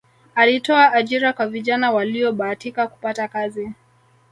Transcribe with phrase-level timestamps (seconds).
[0.35, 3.71] alitoa ajira kwa vijana waliyobahatika kupata kazi